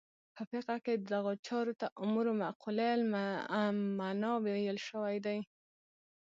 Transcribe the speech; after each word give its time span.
په 0.35 0.41
فقه 0.51 0.75
کې 0.85 0.93
دغو 1.11 1.33
چارو 1.47 1.73
ته 1.79 1.87
امور 2.03 2.25
معقوله 2.41 2.87
المعنی 3.63 4.33
ویل 4.45 4.77
شوي. 4.87 5.17